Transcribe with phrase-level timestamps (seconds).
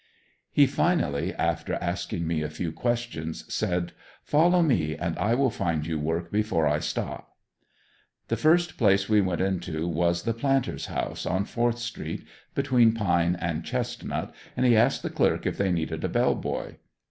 [0.51, 3.91] He finally, after asking me a few questions, said:
[4.23, 7.37] "Follow me and I will find you work before I stop."
[8.27, 12.25] The first place we went into was the Planters' House, on Fourth street,
[12.55, 16.77] between Pine and Chestnut, and he asked the clerk if they needed a bell boy.